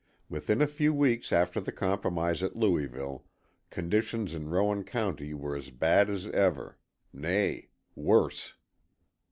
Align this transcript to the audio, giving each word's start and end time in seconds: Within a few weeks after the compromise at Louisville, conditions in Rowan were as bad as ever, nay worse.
Within 0.29 0.63
a 0.63 0.67
few 0.67 0.95
weeks 0.95 1.31
after 1.31 1.61
the 1.61 1.71
compromise 1.71 2.41
at 2.41 2.55
Louisville, 2.55 3.23
conditions 3.69 4.33
in 4.33 4.49
Rowan 4.49 4.83
were 5.37 5.55
as 5.55 5.69
bad 5.69 6.09
as 6.09 6.25
ever, 6.29 6.79
nay 7.13 7.69
worse. 7.93 8.55